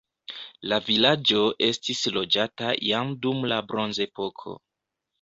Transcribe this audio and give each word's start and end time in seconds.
La 0.71 0.79
vilaĝo 0.87 1.43
estis 1.69 2.03
loĝata 2.17 2.75
jam 2.89 3.15
dum 3.27 3.49
la 3.55 3.63
bronzepoko. 3.71 4.61